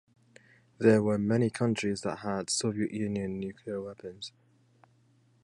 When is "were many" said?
1.03-1.51